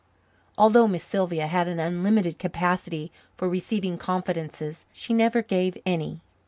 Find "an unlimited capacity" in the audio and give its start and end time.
1.67-3.11